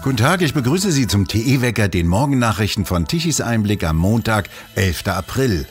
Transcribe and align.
Guten 0.00 0.16
Tag, 0.16 0.42
ich 0.42 0.54
begrüße 0.54 0.92
Sie 0.92 1.08
zum 1.08 1.26
TE-Wecker, 1.26 1.88
den 1.88 2.06
Morgennachrichten 2.06 2.84
von 2.84 3.06
Tichys 3.08 3.40
Einblick 3.40 3.82
am 3.82 3.96
Montag, 3.96 4.48
11. 4.76 5.08
April. 5.08 5.66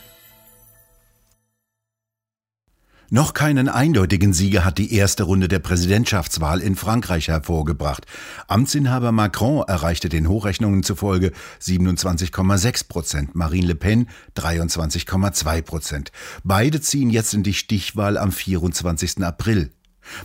Noch 3.10 3.34
keinen 3.34 3.70
eindeutigen 3.70 4.34
Sieger 4.34 4.66
hat 4.66 4.80
die 4.80 4.94
erste 4.94 5.24
Runde 5.24 5.48
der 5.48 5.60
Präsidentschaftswahl 5.60 6.60
in 6.60 6.76
Frankreich 6.76 7.30
hervorgebracht. 7.30 8.06
Amtsinhaber 8.50 9.14
Macron 9.14 9.64
erreichte 9.66 10.10
den 10.10 10.28
Hochrechnungen 10.28 10.84
zufolge 10.84 11.32
27,6 11.62 12.90
Prozent, 12.90 13.34
Marine 13.34 13.68
Le 13.68 13.76
Pen 13.76 14.10
23,2 14.36 15.62
Prozent. 15.62 16.12
Beide 16.44 16.82
ziehen 16.82 17.10
jetzt 17.10 17.34
in 17.34 17.44
die 17.44 17.54
Stichwahl 17.54 18.18
am 18.18 18.34
24. 18.34 19.24
April. 19.24 19.72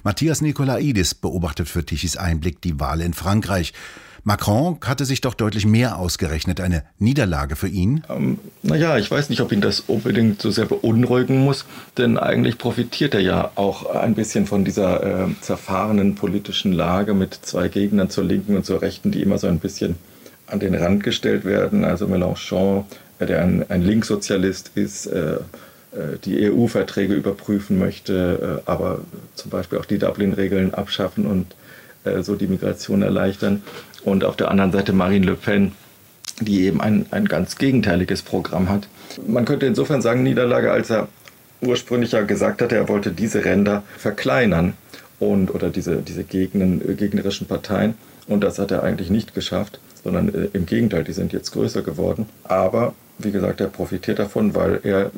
Matthias 0.03 0.41
Nikolaidis 0.41 1.15
beobachtet 1.15 1.69
für 1.69 1.85
Tichys 1.85 2.17
Einblick 2.17 2.61
die 2.61 2.79
Wahl 2.79 3.01
in 3.01 3.15
Frankreich. 3.15 3.73
Macron 4.25 4.79
hatte 4.85 5.05
sich 5.05 5.21
doch 5.21 5.35
deutlich 5.35 5.67
mehr 5.67 5.99
ausgerechnet. 5.99 6.61
Eine 6.61 6.85
Niederlage 6.99 7.57
für 7.57 7.67
ihn? 7.67 8.05
Ähm, 8.09 8.39
naja, 8.63 8.97
ich 8.97 9.11
weiß 9.11 9.31
nicht, 9.31 9.41
ob 9.41 9.51
ihn 9.51 9.61
das 9.61 9.81
unbedingt 9.81 10.41
so 10.41 10.53
sehr 10.53 10.67
beunruhigen 10.67 11.45
muss, 11.45 11.65
denn 11.99 12.19
eigentlich 12.19 12.57
profitiert 12.57 13.15
er 13.15 13.21
ja 13.21 13.51
auch 13.57 13.87
ein 13.91 14.15
bisschen 14.15 14.47
von 14.47 14.65
dieser 14.65 15.25
äh, 15.25 15.29
zerfahrenen 15.41 16.15
politischen 16.15 16.73
Lage 16.73 17.15
mit 17.15 17.35
zwei 17.35 17.67
Gegnern 17.67 18.11
zur 18.11 18.23
Linken 18.23 18.57
und 18.57 18.65
zur 18.65 18.81
Rechten, 18.81 19.11
die 19.11 19.23
immer 19.23 19.39
so 19.39 19.49
ein 19.49 19.59
bisschen 19.59 19.97
an 20.47 20.61
den 20.61 20.75
Rand 20.75 21.03
gestellt 21.03 21.45
werden. 21.45 21.85
Also 21.85 22.07
Mélenchon, 22.07 22.85
der 23.19 23.43
ein, 23.43 23.69
ein 23.71 23.83
Linkssozialist 23.83 24.71
ist, 24.77 25.07
äh 25.07 25.39
die 26.25 26.51
EU-Verträge 26.51 27.15
überprüfen 27.15 27.79
möchte, 27.79 28.61
äh, 28.67 28.71
aber 28.71 29.01
zum 29.35 29.51
Beispiel 29.51 29.79
auch 29.79 29.85
die 29.85 29.99
Dublin-Regeln 29.99 30.73
abschaffen 30.73 31.27
und 31.27 31.55
äh, 32.05 32.23
so 32.23 32.35
die 32.35 32.47
Migration 32.47 33.03
erleichtern 33.03 33.63
und 34.05 34.25
auf 34.25 34.37
der 34.37 34.51
anderen 34.51 34.73
Seite 34.73 34.93
Marine 34.93 35.27
Le 35.27 35.35
Pen, 35.35 35.73
die 36.41 36.63
eben 36.63 36.81
ein, 36.81 37.07
ein 37.11 37.27
ganz 37.27 37.57
gegenteiliges 37.57 38.23
Programm 38.23 38.69
hat. 38.69 38.89
Man 39.27 39.45
könnte 39.45 39.67
insofern 39.67 40.03
sagen, 40.03 40.23
Niederlage, 40.23 40.73
als 40.73 40.91
er 40.91 41.09
ursprünglich 41.61 42.13
ja 42.13 42.23
gesagt 42.23 42.63
hatte, 42.63 42.75
er 42.75 42.89
wollte 42.89 43.13
diese 43.13 43.45
Ränder 43.45 43.83
verkleinern 43.97 44.75
und 45.21 45.55
oder 45.55 45.71
diese, 45.71 45.97
diese 45.97 46.25
Gegnen, 46.25 46.83
äh, 46.89 46.95
gegnerischen 46.95 47.47
Parteien. 47.47 47.95
Und 48.27 48.43
das 48.43 48.59
hat 48.59 48.71
er 48.71 48.83
eigentlich 48.83 49.11
nicht 49.11 49.35
geschafft, 49.35 49.79
sondern 50.03 50.29
äh, 50.35 50.49
im 50.53 50.67
Gegenteil, 50.67 51.05
die 51.05 51.13
sind 51.13 51.33
jetzt 51.33 51.53
größer 51.53 51.83
geworden. 51.83 52.27
Aber 52.45 52.95
wie 53.19 53.31
gesagt, 53.31 53.61
er 53.61 53.69
profitiert 53.69 54.19
davon, 54.19 54.55
weil 54.55 54.81
er 54.83 55.11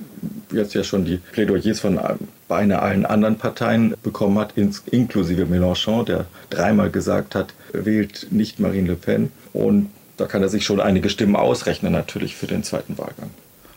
jetzt 0.55 0.74
ja 0.74 0.84
schon 0.84 1.05
die 1.05 1.19
Plädoyers 1.19 1.80
von 1.80 2.00
beinahe 2.48 2.80
allen 2.80 3.06
anderen 3.06 3.36
Parteien 3.36 3.94
bekommen 4.02 4.38
hat, 4.38 4.55
inklusive 4.56 5.44
Mélenchon, 5.44 6.05
der 6.05 6.27
dreimal 6.50 6.91
gesagt 6.91 7.34
hat, 7.34 7.55
wählt 7.72 8.28
nicht 8.30 8.60
Marine 8.60 8.88
Le 8.88 8.97
Pen. 8.97 9.30
Und 9.52 9.91
da 10.16 10.27
kann 10.27 10.42
er 10.42 10.48
sich 10.48 10.64
schon 10.64 10.80
einige 10.80 11.10
Stimmen 11.10 11.36
ausrechnen, 11.36 11.92
natürlich 11.92 12.36
für 12.36 12.47
den 12.47 12.62
zweiten 12.62 12.97
Wahlgang. 12.98 13.30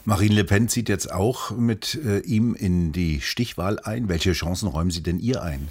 Marine 0.05 0.35
Le 0.35 0.43
Pen 0.45 0.69
zieht 0.69 0.87
jetzt 0.87 1.11
auch 1.11 1.51
mit 1.51 1.99
äh, 2.05 2.19
ihm 2.19 2.55
in 2.55 2.93
die 2.93 3.19
Stichwahl 3.19 3.79
ein. 3.79 4.07
Welche 4.07 4.31
Chancen 4.31 4.69
räumen 4.69 4.91
Sie 4.91 5.03
denn 5.03 5.19
ihr 5.19 5.43
ein? 5.43 5.67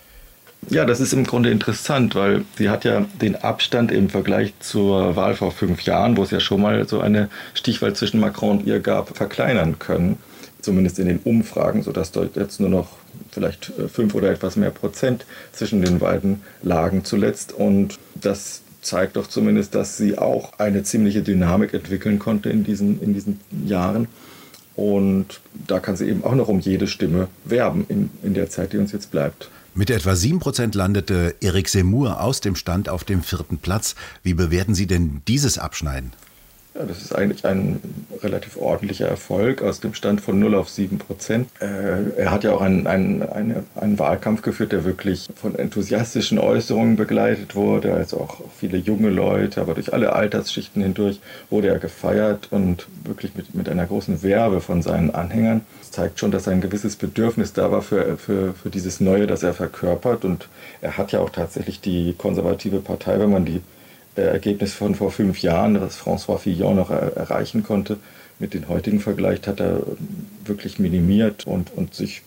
Ja, 0.68 0.84
das 0.84 1.00
ist 1.00 1.12
im 1.12 1.24
Grunde 1.24 1.50
interessant, 1.50 2.14
weil 2.14 2.44
sie 2.58 2.68
hat 2.68 2.84
ja 2.84 3.06
den 3.20 3.36
Abstand 3.36 3.92
im 3.92 4.10
Vergleich 4.10 4.52
zur 4.58 5.14
Wahl 5.14 5.36
vor 5.36 5.52
fünf 5.52 5.82
Jahren, 5.82 6.16
wo 6.16 6.22
es 6.22 6.32
ja 6.32 6.40
schon 6.40 6.60
mal 6.60 6.88
so 6.88 7.00
eine 7.00 7.28
Stichwahl 7.54 7.94
zwischen 7.94 8.18
Macron 8.18 8.58
und 8.58 8.66
ihr 8.66 8.80
gab, 8.80 9.16
verkleinern 9.16 9.78
können. 9.78 10.18
Zumindest 10.60 10.98
in 10.98 11.06
den 11.06 11.18
Umfragen, 11.20 11.82
sodass 11.82 12.12
dort 12.12 12.36
jetzt 12.36 12.60
nur 12.60 12.68
noch 12.68 12.88
vielleicht 13.30 13.72
äh, 13.78 13.88
fünf 13.88 14.14
oder 14.14 14.30
etwas 14.30 14.56
mehr 14.56 14.70
Prozent 14.70 15.26
zwischen 15.52 15.82
den 15.82 15.98
beiden 15.98 16.42
lagen 16.62 17.04
zuletzt. 17.04 17.52
Und 17.52 17.98
das 18.14 18.62
zeigt 18.82 19.16
doch 19.16 19.26
zumindest, 19.26 19.74
dass 19.74 19.96
sie 19.96 20.16
auch 20.18 20.58
eine 20.58 20.82
ziemliche 20.82 21.22
Dynamik 21.22 21.74
entwickeln 21.74 22.18
konnte 22.18 22.50
in 22.50 22.64
diesen, 22.64 23.02
in 23.02 23.14
diesen 23.14 23.40
Jahren. 23.66 24.08
Und 24.74 25.40
da 25.66 25.80
kann 25.80 25.96
sie 25.96 26.08
eben 26.08 26.22
auch 26.22 26.34
noch 26.34 26.48
um 26.48 26.60
jede 26.60 26.86
Stimme 26.86 27.28
werben 27.44 27.86
in, 27.88 28.10
in 28.22 28.34
der 28.34 28.50
Zeit, 28.50 28.72
die 28.72 28.78
uns 28.78 28.92
jetzt 28.92 29.10
bleibt. 29.10 29.50
Mit 29.74 29.90
etwa 29.90 30.12
7% 30.12 30.76
landete 30.76 31.34
Eric 31.40 31.68
Seymour 31.68 32.20
aus 32.20 32.40
dem 32.40 32.56
Stand 32.56 32.88
auf 32.88 33.04
dem 33.04 33.22
vierten 33.22 33.58
Platz. 33.58 33.94
Wie 34.22 34.32
bewerten 34.34 34.74
Sie 34.74 34.86
denn 34.86 35.20
dieses 35.28 35.58
Abschneiden? 35.58 36.12
Ja, 36.78 36.84
das 36.84 37.00
ist 37.00 37.14
eigentlich 37.14 37.46
ein 37.46 37.80
relativ 38.22 38.58
ordentlicher 38.58 39.08
Erfolg 39.08 39.62
aus 39.62 39.80
dem 39.80 39.94
Stand 39.94 40.20
von 40.20 40.38
0 40.38 40.54
auf 40.54 40.68
7 40.68 40.98
Prozent. 40.98 41.48
Äh, 41.60 42.18
er 42.18 42.30
hat 42.30 42.44
ja 42.44 42.52
auch 42.52 42.60
einen, 42.60 42.86
einen, 42.86 43.22
eine, 43.22 43.64
einen 43.76 43.98
Wahlkampf 43.98 44.42
geführt, 44.42 44.72
der 44.72 44.84
wirklich 44.84 45.26
von 45.34 45.54
enthusiastischen 45.54 46.38
Äußerungen 46.38 46.96
begleitet 46.96 47.54
wurde. 47.54 47.94
Also 47.94 48.18
auch 48.18 48.40
viele 48.58 48.76
junge 48.76 49.08
Leute, 49.08 49.62
aber 49.62 49.72
durch 49.72 49.94
alle 49.94 50.12
Altersschichten 50.12 50.82
hindurch 50.82 51.20
wurde 51.48 51.68
er 51.68 51.78
gefeiert 51.78 52.48
und 52.50 52.88
wirklich 53.04 53.34
mit, 53.36 53.54
mit 53.54 53.70
einer 53.70 53.86
großen 53.86 54.22
Werbe 54.22 54.60
von 54.60 54.82
seinen 54.82 55.14
Anhängern. 55.14 55.62
Das 55.80 55.92
zeigt 55.92 56.20
schon, 56.20 56.30
dass 56.30 56.46
ein 56.46 56.60
gewisses 56.60 56.96
Bedürfnis 56.96 57.54
da 57.54 57.72
war 57.72 57.80
für, 57.80 58.18
für, 58.18 58.52
für 58.52 58.68
dieses 58.68 59.00
Neue, 59.00 59.26
das 59.26 59.42
er 59.42 59.54
verkörpert. 59.54 60.26
Und 60.26 60.48
er 60.82 60.98
hat 60.98 61.12
ja 61.12 61.20
auch 61.20 61.30
tatsächlich 61.30 61.80
die 61.80 62.14
konservative 62.18 62.80
Partei, 62.80 63.18
wenn 63.18 63.30
man 63.30 63.46
die 63.46 63.62
Ergebnis 64.24 64.72
von 64.72 64.94
vor 64.94 65.10
fünf 65.10 65.42
Jahren, 65.42 65.74
das 65.74 65.98
François 65.98 66.38
Fillon 66.38 66.76
noch 66.76 66.90
er 66.90 67.16
erreichen 67.16 67.62
konnte, 67.62 67.98
mit 68.38 68.54
den 68.54 68.68
heutigen 68.68 69.00
vergleicht, 69.00 69.46
hat 69.46 69.60
er 69.60 69.82
wirklich 70.44 70.78
minimiert 70.78 71.46
und, 71.46 71.72
und 71.74 71.94
sich 71.94 72.22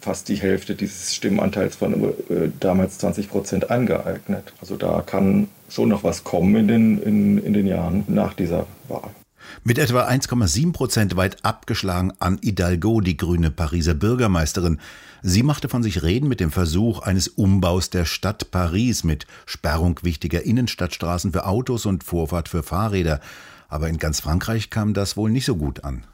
fast 0.00 0.28
die 0.28 0.36
Hälfte 0.36 0.74
dieses 0.74 1.14
Stimmanteils 1.14 1.76
von 1.76 2.04
äh, 2.04 2.50
damals 2.60 2.98
20 2.98 3.28
Prozent 3.28 3.70
angeeignet. 3.70 4.52
Also 4.60 4.76
da 4.76 5.02
kann 5.04 5.48
schon 5.68 5.88
noch 5.88 6.04
was 6.04 6.24
kommen 6.24 6.54
in 6.56 6.68
den, 6.68 7.02
in, 7.02 7.38
in 7.44 7.52
den 7.52 7.66
Jahren 7.66 8.04
nach 8.06 8.34
dieser 8.34 8.66
Wahl. 8.88 9.10
Mit 9.64 9.78
etwa 9.78 10.06
1,7 10.06 10.72
Prozent 10.72 11.16
weit 11.16 11.44
abgeschlagen 11.44 12.12
an 12.18 12.38
Hidalgo, 12.42 13.00
die 13.00 13.16
grüne 13.16 13.50
Pariser 13.50 13.94
Bürgermeisterin. 13.94 14.80
Sie 15.22 15.42
machte 15.42 15.68
von 15.68 15.82
sich 15.82 16.02
reden 16.02 16.28
mit 16.28 16.40
dem 16.40 16.50
Versuch 16.50 17.00
eines 17.00 17.28
Umbaus 17.28 17.90
der 17.90 18.04
Stadt 18.04 18.50
Paris 18.50 19.04
mit 19.04 19.26
Sperrung 19.44 19.98
wichtiger 20.02 20.42
Innenstadtstraßen 20.42 21.32
für 21.32 21.46
Autos 21.46 21.86
und 21.86 22.04
Vorfahrt 22.04 22.48
für 22.48 22.62
Fahrräder. 22.62 23.20
Aber 23.68 23.88
in 23.88 23.98
ganz 23.98 24.20
Frankreich 24.20 24.70
kam 24.70 24.94
das 24.94 25.16
wohl 25.16 25.30
nicht 25.30 25.46
so 25.46 25.56
gut 25.56 25.84
an. 25.84 26.04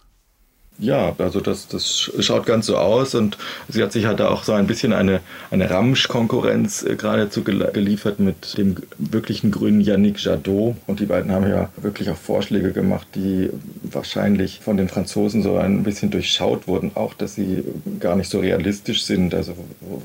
Ja, 0.79 1.15
also 1.19 1.41
das, 1.41 1.69
das 1.69 2.11
schaut 2.19 2.47
ganz 2.47 2.67
so 2.67 2.77
aus 2.77 3.15
und 3.15 3.39
sie 3.69 3.83
hat 3.83 3.93
sich 3.93 4.07
halt 4.07 4.21
da 4.21 4.29
auch 4.29 4.43
so 4.43 4.53
ein 4.53 4.67
bisschen 4.67 4.93
eine, 4.93 5.21
eine 5.51 5.71
Ramsch-Konkurrenz 5.71 6.83
äh, 6.83 6.97
geradezu 6.97 7.45
geliefert 7.45 8.19
mit 8.19 8.57
dem 8.59 8.77
wirklichen 8.99 9.51
grünen 9.51 9.81
Yannick 9.81 10.19
Jadot. 10.19 10.75
Und 10.87 11.01
die 11.01 11.07
beiden 11.07 11.31
haben 11.31 11.49
ja 11.49 11.69
wirklich 11.77 12.11
auch 12.11 12.17
Vorschläge 12.17 12.73
gemacht, 12.73 13.07
die 13.15 13.51
wahrscheinlich 13.83 14.61
von 14.61 14.77
den 14.77 14.89
Franzosen 14.89 15.43
so 15.43 15.57
ein 15.57 15.83
bisschen 15.83 16.11
durchschaut 16.11 16.67
wurden, 16.67 16.91
auch 16.95 17.15
dass 17.15 17.35
sie 17.35 17.63
gar 18.01 18.17
nicht 18.17 18.31
so 18.31 18.41
realistisch 18.41 19.05
sind, 19.05 19.35
also 19.35 19.55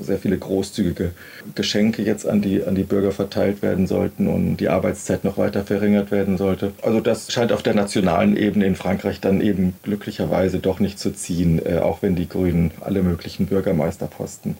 sehr 0.02 0.18
viele 0.18 0.38
großzügige 0.38 1.12
Geschenke 1.54 2.02
jetzt 2.02 2.28
an 2.28 2.40
die, 2.42 2.62
an 2.62 2.74
die 2.74 2.84
Bürger 2.84 3.10
verteilt 3.12 3.62
werden 3.62 3.86
sollten 3.86 4.28
und 4.28 4.58
die 4.58 4.68
Arbeitszeit 4.68 5.24
noch 5.24 5.38
weiter 5.38 5.64
verringert 5.64 6.10
werden 6.10 6.36
sollte. 6.36 6.72
Also 6.82 7.00
das 7.00 7.32
scheint 7.32 7.52
auf 7.52 7.62
der 7.62 7.74
nationalen 7.74 8.36
Ebene 8.36 8.66
in 8.66 8.76
Frankreich 8.76 9.20
dann 9.20 9.40
eben 9.40 9.74
glücklicherweise 9.82 10.57
Weise 10.58 10.62
doch 10.62 10.80
nicht 10.80 10.98
zu 10.98 11.12
ziehen, 11.12 11.60
äh, 11.64 11.78
auch 11.78 12.02
wenn 12.02 12.16
die 12.16 12.28
Grünen 12.28 12.72
alle 12.80 13.02
möglichen 13.02 13.46
Bürgermeisterposten 13.46 14.56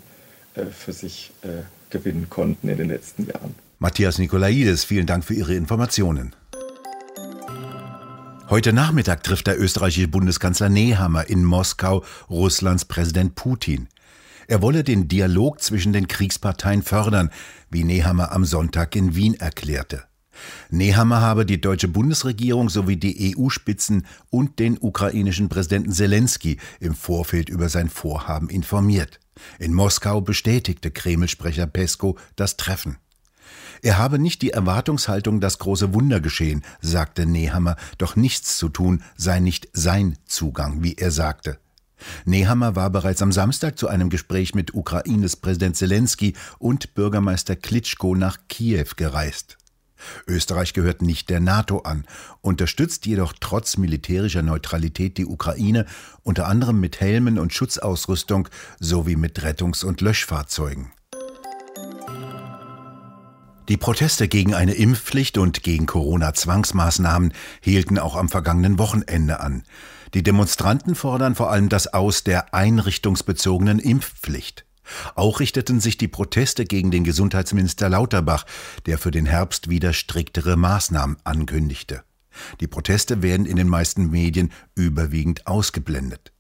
äh, 0.55 0.67
für 0.67 0.93
sich 0.93 1.33
äh, 1.43 1.49
gewinnen 1.91 2.29
konnten 2.31 2.69
in 2.69 2.79
den 2.79 2.89
letzten 2.89 3.27
Jahren. 3.27 3.55
Matthias 3.79 4.19
Nikolaides, 4.19 4.85
vielen 4.85 5.07
Dank 5.07 5.25
für 5.25 5.35
Ihre 5.35 5.55
Informationen. 5.55 6.35
Heute 8.49 8.73
Nachmittag 8.73 9.23
trifft 9.23 9.47
der 9.47 9.61
österreichische 9.61 10.09
Bundeskanzler 10.09 10.69
Nehammer 10.69 11.29
in 11.29 11.45
Moskau 11.45 12.03
Russlands 12.31 12.85
Präsident 12.85 13.35
Putin. 13.35 13.89
Er 14.47 14.63
wolle 14.63 14.85
den 14.85 15.09
Dialog 15.09 15.61
zwischen 15.61 15.93
den 15.93 16.09
Kriegsparteien 16.09 16.83
fördern, 16.83 17.31
wie 17.71 17.85
Nehammer 17.85 18.33
am 18.33 18.47
Sonntag 18.47 18.97
in 18.97 19.15
Wien 19.15 19.35
erklärte. 19.35 20.08
Nehammer 20.71 21.21
habe 21.21 21.47
die 21.47 21.61
deutsche 21.61 21.89
Bundesregierung 21.89 22.69
sowie 22.69 22.97
die 22.97 23.37
EU-Spitzen 23.37 24.07
und 24.31 24.59
den 24.59 24.79
ukrainischen 24.79 25.49
Präsidenten 25.49 25.93
Zelensky 25.93 26.59
im 26.81 26.95
Vorfeld 26.95 27.49
über 27.49 27.69
sein 27.69 27.89
Vorhaben 27.89 28.49
informiert. 28.49 29.21
In 29.59 29.73
Moskau 29.73 30.21
bestätigte 30.21 30.91
Kreml-Sprecher 30.91 31.67
Pesko 31.67 32.19
das 32.37 32.57
Treffen. 32.57 32.99
Er 33.83 33.99
habe 33.99 34.19
nicht 34.19 34.43
die 34.43 34.51
Erwartungshaltung, 34.51 35.41
das 35.41 35.59
große 35.59 35.95
Wunder 35.95 36.21
geschehen, 36.21 36.65
sagte 36.81 37.27
Nehammer, 37.27 37.77
doch 37.97 38.17
nichts 38.17 38.59
zu 38.59 38.69
tun 38.69 39.03
sei 39.17 39.41
nicht 39.41 39.69
sein 39.73 40.17
Zugang, 40.27 40.83
wie 40.83 40.95
er 40.95 41.11
sagte. 41.11 41.59
Nehammer 42.25 42.77
war 42.77 42.91
bereits 42.91 43.23
am 43.23 43.33
Samstag 43.33 43.79
zu 43.79 43.89
einem 43.89 44.11
Gespräch 44.11 44.55
mit 44.55 44.75
Ukraines 44.75 45.37
Präsident 45.37 45.77
Zelensky 45.77 46.35
und 46.59 46.95
Bürgermeister 46.95 47.57
Klitschko 47.57 48.15
nach 48.15 48.39
Kiew 48.49 48.87
gereist. 48.97 49.58
Österreich 50.27 50.73
gehört 50.73 51.03
nicht 51.03 51.31
der 51.31 51.41
NATO 51.41 51.81
an, 51.81 52.05
unterstützt 52.41 53.07
jedoch 53.07 53.33
trotz 53.39 53.77
militärischer 53.77 54.43
Neutralität 54.43 55.19
die 55.19 55.27
Ukraine 55.27 55.87
unter 56.23 56.47
anderem 56.47 56.81
mit 56.81 57.01
Helmen 57.01 57.39
und 57.39 57.53
Schutzausrüstung 57.53 58.49
sowie 58.81 59.17
mit 59.17 59.43
Rettungs- 59.43 59.85
und 59.85 60.01
Löschfahrzeugen. 60.01 60.93
Die 63.69 63.77
Proteste 63.77 64.29
gegen 64.29 64.55
eine 64.55 64.73
Impfpflicht 64.73 65.37
und 65.37 65.63
gegen 65.63 65.85
Corona-Zwangsmaßnahmen 65.85 67.35
hielten 67.61 67.99
auch 67.99 68.17
am 68.17 68.31
vergangenen 68.31 68.79
Wochenende 68.79 69.41
an. 69.41 69.63
Die 70.15 70.23
Demonstranten 70.23 70.95
fordern 70.95 71.35
vor 71.35 71.51
allem 71.51 71.69
das 71.69 71.93
Aus 71.93 72.25
der 72.25 72.55
einrichtungsbezogenen 72.55 73.79
Impfpflicht. 73.79 74.65
Auch 75.15 75.41
richteten 75.41 75.81
sich 75.81 75.97
die 75.99 76.09
Proteste 76.09 76.65
gegen 76.65 76.91
den 76.91 77.05
Gesundheitsminister 77.05 77.89
Lauterbach, 77.89 78.45
der 78.87 78.99
für 78.99 79.11
den 79.11 79.27
Herbst 79.27 79.69
wieder 79.69 79.93
striktere 79.93 80.57
Maßnahmen 80.57 81.17
ankündigte. 81.25 82.03
Die 82.61 82.67
Proteste 82.67 83.23
werden 83.23 83.47
in 83.47 83.57
den 83.57 83.69
meisten 83.69 84.11
Medien 84.11 84.53
überwiegend 84.75 85.47
ausgeblendet. 85.47 86.33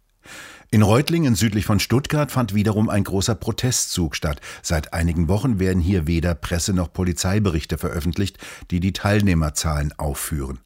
In 0.71 0.83
Reutlingen 0.83 1.35
südlich 1.35 1.65
von 1.65 1.81
Stuttgart 1.81 2.31
fand 2.31 2.55
wiederum 2.55 2.91
ein 2.91 3.03
großer 3.03 3.35
Protestzug 3.35 4.15
statt. 4.15 4.43
Seit 4.63 4.93
einigen 4.93 5.27
Wochen 5.27 5.59
werden 5.59 5.81
hier 5.81 6.07
weder 6.07 6.35
Presse- 6.35 6.75
noch 6.75 6.93
Polizeiberichte 6.93 7.79
veröffentlicht, 7.79 8.37
die 8.71 8.79
die 8.79 8.93
Teilnehmerzahlen 8.93 9.99
aufführen. 9.99 10.61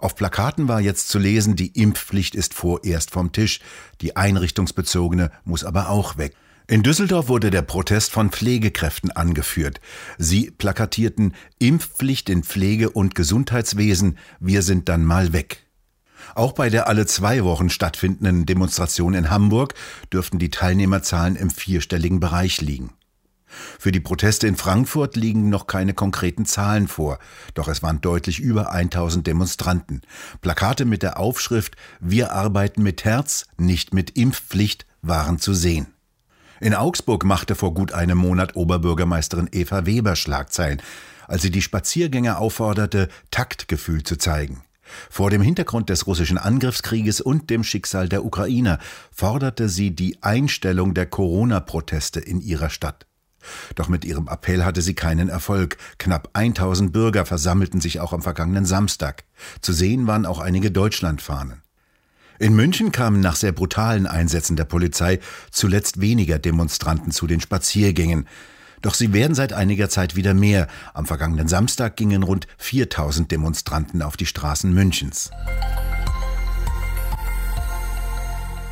Auf 0.00 0.16
Plakaten 0.16 0.66
war 0.66 0.80
jetzt 0.80 1.08
zu 1.08 1.20
lesen, 1.20 1.54
die 1.54 1.68
Impfpflicht 1.68 2.34
ist 2.34 2.54
vorerst 2.54 3.12
vom 3.12 3.30
Tisch, 3.30 3.60
die 4.00 4.16
einrichtungsbezogene 4.16 5.30
muss 5.44 5.64
aber 5.64 5.88
auch 5.88 6.16
weg. 6.16 6.34
In 6.70 6.82
Düsseldorf 6.82 7.28
wurde 7.28 7.50
der 7.50 7.62
Protest 7.62 8.12
von 8.12 8.28
Pflegekräften 8.28 9.10
angeführt. 9.10 9.80
Sie 10.18 10.50
plakatierten 10.50 11.32
Impfpflicht 11.58 12.28
in 12.28 12.42
Pflege 12.42 12.90
und 12.90 13.14
Gesundheitswesen, 13.14 14.18
wir 14.38 14.60
sind 14.60 14.90
dann 14.90 15.02
mal 15.02 15.32
weg. 15.32 15.64
Auch 16.34 16.52
bei 16.52 16.68
der 16.68 16.86
alle 16.86 17.06
zwei 17.06 17.42
Wochen 17.42 17.70
stattfindenden 17.70 18.44
Demonstration 18.44 19.14
in 19.14 19.30
Hamburg 19.30 19.72
dürften 20.12 20.38
die 20.38 20.50
Teilnehmerzahlen 20.50 21.36
im 21.36 21.48
vierstelligen 21.48 22.20
Bereich 22.20 22.60
liegen. 22.60 22.92
Für 23.46 23.90
die 23.90 24.00
Proteste 24.00 24.46
in 24.46 24.56
Frankfurt 24.56 25.16
liegen 25.16 25.48
noch 25.48 25.68
keine 25.68 25.94
konkreten 25.94 26.44
Zahlen 26.44 26.86
vor, 26.86 27.18
doch 27.54 27.68
es 27.68 27.82
waren 27.82 28.02
deutlich 28.02 28.40
über 28.40 28.72
1000 28.72 29.26
Demonstranten. 29.26 30.02
Plakate 30.42 30.84
mit 30.84 31.02
der 31.02 31.18
Aufschrift 31.18 31.76
Wir 31.98 32.32
arbeiten 32.32 32.82
mit 32.82 33.06
Herz, 33.06 33.46
nicht 33.56 33.94
mit 33.94 34.10
Impfpflicht 34.10 34.84
waren 35.00 35.38
zu 35.38 35.54
sehen. 35.54 35.86
In 36.60 36.74
Augsburg 36.74 37.24
machte 37.24 37.54
vor 37.54 37.74
gut 37.74 37.92
einem 37.92 38.18
Monat 38.18 38.56
Oberbürgermeisterin 38.56 39.48
Eva 39.52 39.86
Weber 39.86 40.16
Schlagzeilen, 40.16 40.82
als 41.26 41.42
sie 41.42 41.50
die 41.50 41.62
Spaziergänger 41.62 42.38
aufforderte, 42.38 43.08
Taktgefühl 43.30 44.02
zu 44.02 44.16
zeigen. 44.16 44.62
Vor 45.10 45.30
dem 45.30 45.42
Hintergrund 45.42 45.90
des 45.90 46.06
russischen 46.06 46.38
Angriffskrieges 46.38 47.20
und 47.20 47.50
dem 47.50 47.62
Schicksal 47.62 48.08
der 48.08 48.24
Ukrainer 48.24 48.78
forderte 49.12 49.68
sie 49.68 49.94
die 49.94 50.22
Einstellung 50.22 50.94
der 50.94 51.06
Corona-Proteste 51.06 52.20
in 52.20 52.40
ihrer 52.40 52.70
Stadt. 52.70 53.06
Doch 53.74 53.88
mit 53.88 54.04
ihrem 54.04 54.28
Appell 54.28 54.64
hatte 54.64 54.82
sie 54.82 54.94
keinen 54.94 55.28
Erfolg. 55.28 55.76
Knapp 55.98 56.30
1000 56.32 56.92
Bürger 56.92 57.24
versammelten 57.24 57.80
sich 57.80 58.00
auch 58.00 58.12
am 58.12 58.22
vergangenen 58.22 58.64
Samstag. 58.64 59.24
Zu 59.60 59.72
sehen 59.72 60.06
waren 60.06 60.26
auch 60.26 60.40
einige 60.40 60.70
Deutschlandfahnen. 60.70 61.62
In 62.40 62.54
München 62.54 62.92
kamen 62.92 63.20
nach 63.20 63.34
sehr 63.34 63.50
brutalen 63.50 64.06
Einsätzen 64.06 64.54
der 64.54 64.64
Polizei 64.64 65.18
zuletzt 65.50 66.00
weniger 66.00 66.38
Demonstranten 66.38 67.10
zu 67.10 67.26
den 67.26 67.40
Spaziergängen. 67.40 68.28
Doch 68.80 68.94
sie 68.94 69.12
werden 69.12 69.34
seit 69.34 69.52
einiger 69.52 69.88
Zeit 69.88 70.14
wieder 70.14 70.34
mehr. 70.34 70.68
Am 70.94 71.04
vergangenen 71.04 71.48
Samstag 71.48 71.96
gingen 71.96 72.22
rund 72.22 72.46
4000 72.58 73.32
Demonstranten 73.32 74.02
auf 74.02 74.16
die 74.16 74.26
Straßen 74.26 74.72
Münchens. 74.72 75.30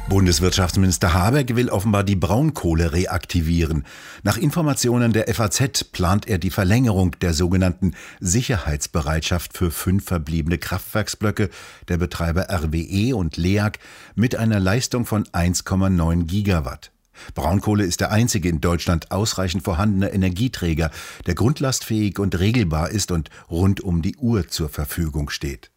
Bundeswirtschaftsminister 0.09 1.15
Habeck 1.15 1.57
will 1.57 1.69
offenbar 1.69 2.05
die 2.05 2.15
Braunkohle 2.15 2.93
reaktivieren. 2.93 3.85
Nach 4.23 4.37
Informationen 4.37 5.13
der 5.13 5.27
FAZ 5.35 5.83
plant 5.83 6.29
er 6.29 6.39
die 6.39 6.51
Verlängerung 6.51 7.17
der 7.21 7.35
sogenannten 7.35 7.93
Sicherheitsbereitschaft 8.21 9.59
für 9.59 9.73
fünf 9.73 10.05
verbliebene 10.05 10.59
Kraftwerksblöcke 10.59 11.51
der 11.89 11.97
Betreiber 11.97 12.47
RWE 12.49 13.17
und 13.17 13.37
LEAG 13.37 13.81
mit 14.15 14.37
einer 14.37 14.61
Leistung 14.61 15.07
von 15.07 15.25
1,9 15.25 16.27
Gigawatt. 16.27 16.93
Braunkohle 17.35 17.85
ist 17.85 18.01
der 18.01 18.13
einzige 18.13 18.49
in 18.49 18.61
Deutschland 18.61 19.11
ausreichend 19.11 19.65
vorhandene 19.65 20.13
Energieträger, 20.13 20.93
der 21.27 21.35
grundlastfähig 21.35 22.21
und 22.21 22.39
regelbar 22.39 22.91
ist 22.91 23.11
und 23.11 23.31
rund 23.51 23.81
um 23.81 24.03
die 24.03 24.17
Uhr 24.17 24.47
zur 24.47 24.69
Verfügung 24.69 25.31
steht. 25.31 25.73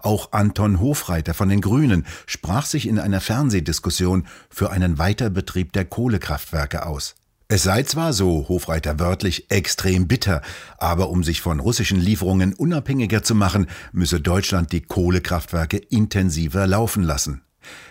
Auch 0.00 0.32
Anton 0.32 0.80
Hofreiter 0.80 1.34
von 1.34 1.48
den 1.48 1.60
Grünen 1.60 2.06
sprach 2.26 2.66
sich 2.66 2.86
in 2.86 2.98
einer 2.98 3.20
Fernsehdiskussion 3.20 4.26
für 4.50 4.70
einen 4.70 4.98
Weiterbetrieb 4.98 5.72
der 5.72 5.84
Kohlekraftwerke 5.84 6.86
aus. 6.86 7.14
Es 7.50 7.62
sei 7.62 7.82
zwar 7.82 8.12
so, 8.12 8.46
Hofreiter 8.48 9.00
wörtlich, 9.00 9.50
extrem 9.50 10.06
bitter, 10.06 10.42
aber 10.76 11.08
um 11.08 11.24
sich 11.24 11.40
von 11.40 11.60
russischen 11.60 11.98
Lieferungen 11.98 12.52
unabhängiger 12.52 13.22
zu 13.22 13.34
machen, 13.34 13.68
müsse 13.90 14.20
Deutschland 14.20 14.70
die 14.70 14.82
Kohlekraftwerke 14.82 15.78
intensiver 15.78 16.66
laufen 16.66 17.02
lassen. 17.02 17.40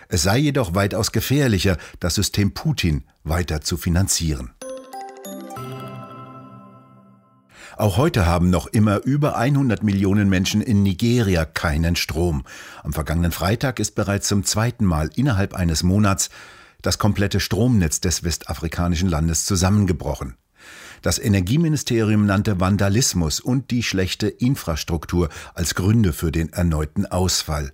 Es 0.08 0.22
sei 0.22 0.38
jedoch 0.38 0.76
weitaus 0.76 1.10
gefährlicher, 1.10 1.76
das 1.98 2.14
System 2.14 2.54
Putin 2.54 3.02
weiter 3.24 3.60
zu 3.60 3.76
finanzieren. 3.76 4.52
Auch 7.78 7.96
heute 7.96 8.26
haben 8.26 8.50
noch 8.50 8.66
immer 8.66 9.04
über 9.04 9.36
100 9.36 9.84
Millionen 9.84 10.28
Menschen 10.28 10.62
in 10.62 10.82
Nigeria 10.82 11.44
keinen 11.44 11.94
Strom. 11.94 12.42
Am 12.82 12.92
vergangenen 12.92 13.30
Freitag 13.30 13.78
ist 13.78 13.94
bereits 13.94 14.26
zum 14.26 14.42
zweiten 14.42 14.84
Mal 14.84 15.10
innerhalb 15.14 15.54
eines 15.54 15.84
Monats 15.84 16.28
das 16.82 16.98
komplette 16.98 17.38
Stromnetz 17.38 18.00
des 18.00 18.24
westafrikanischen 18.24 19.08
Landes 19.08 19.44
zusammengebrochen. 19.44 20.34
Das 21.02 21.20
Energieministerium 21.20 22.26
nannte 22.26 22.58
Vandalismus 22.58 23.38
und 23.38 23.70
die 23.70 23.84
schlechte 23.84 24.26
Infrastruktur 24.26 25.28
als 25.54 25.76
Gründe 25.76 26.12
für 26.12 26.32
den 26.32 26.52
erneuten 26.52 27.06
Ausfall. 27.06 27.72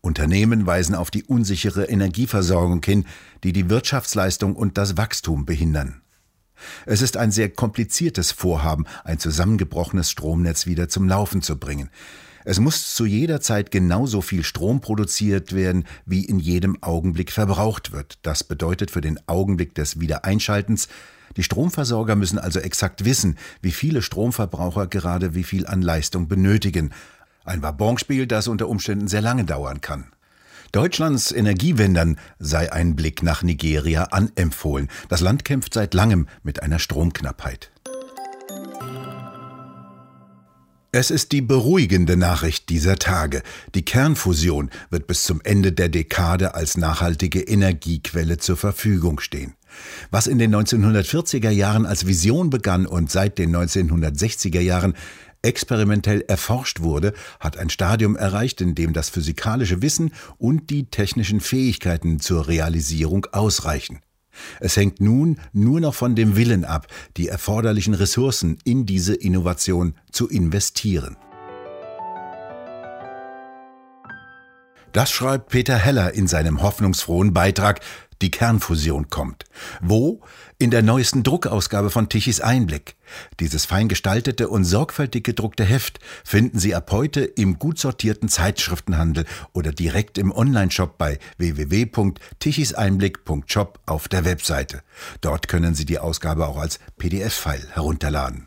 Unternehmen 0.00 0.66
weisen 0.66 0.96
auf 0.96 1.12
die 1.12 1.22
unsichere 1.22 1.84
Energieversorgung 1.84 2.82
hin, 2.84 3.06
die 3.44 3.52
die 3.52 3.70
Wirtschaftsleistung 3.70 4.56
und 4.56 4.76
das 4.76 4.96
Wachstum 4.96 5.46
behindern. 5.46 6.02
Es 6.86 7.02
ist 7.02 7.16
ein 7.16 7.30
sehr 7.30 7.48
kompliziertes 7.48 8.32
Vorhaben, 8.32 8.84
ein 9.04 9.18
zusammengebrochenes 9.18 10.10
Stromnetz 10.10 10.66
wieder 10.66 10.88
zum 10.88 11.08
Laufen 11.08 11.42
zu 11.42 11.58
bringen. 11.58 11.90
Es 12.44 12.60
muss 12.60 12.94
zu 12.94 13.06
jeder 13.06 13.40
Zeit 13.40 13.72
genauso 13.72 14.22
viel 14.22 14.44
Strom 14.44 14.80
produziert 14.80 15.52
werden, 15.52 15.84
wie 16.04 16.24
in 16.24 16.38
jedem 16.38 16.80
Augenblick 16.80 17.32
verbraucht 17.32 17.90
wird. 17.90 18.18
Das 18.22 18.44
bedeutet 18.44 18.92
für 18.92 19.00
den 19.00 19.18
Augenblick 19.26 19.74
des 19.74 19.98
Wiedereinschaltens, 19.98 20.88
die 21.36 21.42
Stromversorger 21.42 22.16
müssen 22.16 22.38
also 22.38 22.60
exakt 22.60 23.04
wissen, 23.04 23.36
wie 23.60 23.72
viele 23.72 24.00
Stromverbraucher 24.00 24.86
gerade 24.86 25.34
wie 25.34 25.44
viel 25.44 25.66
an 25.66 25.82
Leistung 25.82 26.28
benötigen, 26.28 26.92
ein 27.44 27.62
Wabonspiel, 27.62 28.26
das 28.26 28.48
unter 28.48 28.68
Umständen 28.68 29.08
sehr 29.08 29.20
lange 29.20 29.44
dauern 29.44 29.80
kann. 29.80 30.06
Deutschlands 30.76 31.32
Energiewendern 31.32 32.18
sei 32.38 32.70
ein 32.70 32.96
Blick 32.96 33.22
nach 33.22 33.42
Nigeria 33.42 34.02
anempfohlen. 34.10 34.90
Das 35.08 35.22
Land 35.22 35.46
kämpft 35.46 35.72
seit 35.72 35.94
langem 35.94 36.26
mit 36.42 36.62
einer 36.62 36.78
Stromknappheit. 36.78 37.72
Es 40.92 41.10
ist 41.10 41.32
die 41.32 41.40
beruhigende 41.40 42.18
Nachricht 42.18 42.68
dieser 42.68 42.96
Tage. 42.96 43.42
Die 43.74 43.86
Kernfusion 43.86 44.68
wird 44.90 45.06
bis 45.06 45.24
zum 45.24 45.40
Ende 45.44 45.72
der 45.72 45.88
Dekade 45.88 46.54
als 46.54 46.76
nachhaltige 46.76 47.40
Energiequelle 47.40 48.36
zur 48.36 48.58
Verfügung 48.58 49.18
stehen. 49.18 49.54
Was 50.10 50.26
in 50.26 50.38
den 50.38 50.54
1940er 50.54 51.50
Jahren 51.50 51.86
als 51.86 52.06
Vision 52.06 52.50
begann 52.50 52.86
und 52.86 53.10
seit 53.10 53.38
den 53.38 53.54
1960er 53.54 54.60
Jahren 54.60 54.94
experimentell 55.46 56.22
erforscht 56.22 56.80
wurde, 56.80 57.14
hat 57.40 57.56
ein 57.56 57.70
Stadium 57.70 58.16
erreicht, 58.16 58.60
in 58.60 58.74
dem 58.74 58.92
das 58.92 59.08
physikalische 59.08 59.80
Wissen 59.80 60.12
und 60.36 60.68
die 60.70 60.90
technischen 60.90 61.40
Fähigkeiten 61.40 62.20
zur 62.20 62.48
Realisierung 62.48 63.26
ausreichen. 63.32 64.00
Es 64.60 64.76
hängt 64.76 65.00
nun 65.00 65.38
nur 65.52 65.80
noch 65.80 65.94
von 65.94 66.14
dem 66.14 66.36
Willen 66.36 66.64
ab, 66.64 66.88
die 67.16 67.28
erforderlichen 67.28 67.94
Ressourcen 67.94 68.58
in 68.64 68.84
diese 68.84 69.14
Innovation 69.14 69.94
zu 70.10 70.28
investieren. 70.28 71.16
Das 74.92 75.10
schreibt 75.10 75.50
Peter 75.50 75.76
Heller 75.76 76.14
in 76.14 76.26
seinem 76.26 76.62
hoffnungsfrohen 76.62 77.34
Beitrag 77.34 77.80
die 78.22 78.30
Kernfusion 78.30 79.10
kommt. 79.10 79.44
Wo? 79.80 80.22
In 80.58 80.70
der 80.70 80.80
neuesten 80.82 81.22
Druckausgabe 81.22 81.90
von 81.90 82.08
Tichys 82.08 82.40
Einblick. 82.40 82.96
Dieses 83.40 83.66
fein 83.66 83.88
gestaltete 83.88 84.48
und 84.48 84.64
sorgfältig 84.64 85.24
gedruckte 85.24 85.64
Heft 85.64 85.98
finden 86.24 86.58
Sie 86.58 86.74
ab 86.74 86.90
heute 86.92 87.20
im 87.20 87.58
gut 87.58 87.78
sortierten 87.78 88.28
Zeitschriftenhandel 88.28 89.26
oder 89.52 89.72
direkt 89.72 90.16
im 90.18 90.32
Onlineshop 90.32 90.96
bei 90.98 91.18
www.tichiseinblick.shop 91.38 93.80
auf 93.86 94.08
der 94.08 94.24
Webseite. 94.24 94.82
Dort 95.20 95.46
können 95.48 95.74
Sie 95.74 95.84
die 95.84 95.98
Ausgabe 95.98 96.46
auch 96.46 96.56
als 96.56 96.78
PDF-File 96.96 97.68
herunterladen. 97.72 98.44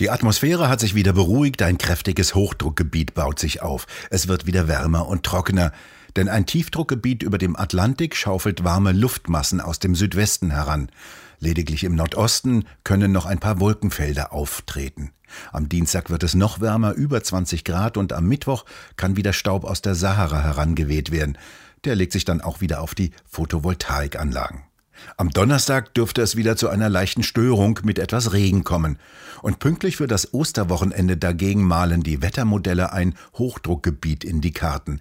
Die 0.00 0.08
Atmosphäre 0.08 0.70
hat 0.70 0.80
sich 0.80 0.94
wieder 0.94 1.12
beruhigt, 1.12 1.60
ein 1.60 1.76
kräftiges 1.76 2.34
Hochdruckgebiet 2.34 3.12
baut 3.12 3.38
sich 3.38 3.60
auf. 3.60 3.86
Es 4.08 4.28
wird 4.28 4.46
wieder 4.46 4.66
wärmer 4.66 5.06
und 5.06 5.24
trockener. 5.24 5.72
Denn 6.16 6.28
ein 6.28 6.46
Tiefdruckgebiet 6.46 7.22
über 7.22 7.38
dem 7.38 7.56
Atlantik 7.56 8.16
schaufelt 8.16 8.64
warme 8.64 8.92
Luftmassen 8.92 9.60
aus 9.60 9.78
dem 9.78 9.94
Südwesten 9.94 10.50
heran. 10.50 10.90
Lediglich 11.38 11.84
im 11.84 11.94
Nordosten 11.94 12.64
können 12.84 13.12
noch 13.12 13.26
ein 13.26 13.38
paar 13.38 13.60
Wolkenfelder 13.60 14.32
auftreten. 14.32 15.12
Am 15.52 15.68
Dienstag 15.68 16.10
wird 16.10 16.22
es 16.22 16.34
noch 16.34 16.60
wärmer, 16.60 16.92
über 16.92 17.22
20 17.22 17.64
Grad, 17.64 17.96
und 17.96 18.12
am 18.12 18.26
Mittwoch 18.26 18.64
kann 18.96 19.16
wieder 19.16 19.32
Staub 19.32 19.64
aus 19.64 19.80
der 19.80 19.94
Sahara 19.94 20.42
herangeweht 20.42 21.12
werden. 21.12 21.38
Der 21.84 21.94
legt 21.94 22.12
sich 22.12 22.24
dann 22.24 22.40
auch 22.40 22.60
wieder 22.60 22.80
auf 22.80 22.94
die 22.94 23.12
Photovoltaikanlagen. 23.26 24.62
Am 25.16 25.30
Donnerstag 25.30 25.94
dürfte 25.94 26.20
es 26.20 26.36
wieder 26.36 26.56
zu 26.56 26.68
einer 26.68 26.90
leichten 26.90 27.22
Störung 27.22 27.78
mit 27.84 27.98
etwas 27.98 28.32
Regen 28.32 28.64
kommen. 28.64 28.98
Und 29.40 29.58
pünktlich 29.58 29.96
für 29.96 30.06
das 30.06 30.34
Osterwochenende 30.34 31.16
dagegen 31.16 31.62
malen 31.64 32.02
die 32.02 32.20
Wettermodelle 32.20 32.92
ein 32.92 33.14
Hochdruckgebiet 33.34 34.24
in 34.24 34.42
die 34.42 34.52
Karten. 34.52 35.00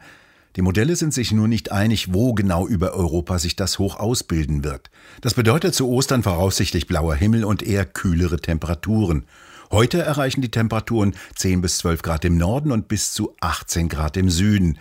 Die 0.56 0.62
Modelle 0.62 0.96
sind 0.96 1.14
sich 1.14 1.32
nur 1.32 1.48
nicht 1.48 1.72
einig, 1.72 2.14
wo 2.14 2.34
genau 2.34 2.68
über 2.68 2.94
Europa 2.94 3.38
sich 3.40 3.56
das 3.56 3.78
Hoch 3.78 4.00
ausbilden 4.00 4.64
wird. 4.64 4.90
Das 5.22 5.36
bedeutet 5.36 5.76
zu 5.76 5.88
Ostern 5.88 6.24
voraussichtlich 6.24 6.88
blauer 6.88 7.16
Himmel 7.16 7.46
und 7.46 7.62
eher 7.62 7.86
kühlere 7.86 8.40
Temperaturen. 8.40 9.26
Heute 9.72 10.02
erreichen 10.02 10.42
die 10.42 10.50
Temperaturen 10.50 11.16
10 11.36 11.62
bis 11.62 11.78
12 11.78 12.02
Grad 12.02 12.26
im 12.26 12.38
Norden 12.38 12.72
und 12.72 12.88
bis 12.88 13.14
zu 13.14 13.36
18 13.40 13.90
Grad 13.90 14.18
im 14.18 14.30
Süden. 14.30 14.80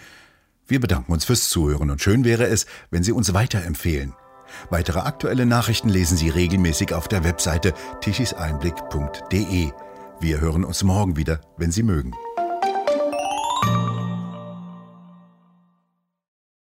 Wir 0.66 0.80
bedanken 0.80 1.12
uns 1.12 1.26
fürs 1.26 1.50
Zuhören 1.50 1.90
und 1.90 2.00
schön 2.00 2.24
wäre 2.24 2.46
es, 2.46 2.66
wenn 2.90 3.02
Sie 3.02 3.12
uns 3.12 3.34
weiterempfehlen. 3.34 4.14
Weitere 4.70 5.00
aktuelle 5.00 5.44
Nachrichten 5.44 5.90
lesen 5.90 6.16
Sie 6.16 6.30
regelmäßig 6.30 6.94
auf 6.94 7.08
der 7.08 7.22
Webseite 7.24 7.74
tischiseinblick.de. 8.00 9.70
Wir 10.20 10.40
hören 10.40 10.64
uns 10.64 10.82
morgen 10.82 11.16
wieder, 11.16 11.40
wenn 11.58 11.70
Sie 11.70 11.82
mögen. 11.82 12.14